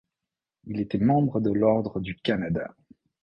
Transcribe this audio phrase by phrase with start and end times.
[0.65, 2.75] Il était membre de l'Ordre du Canada.